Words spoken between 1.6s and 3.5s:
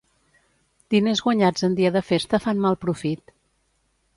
en dia de festa fan mal profit.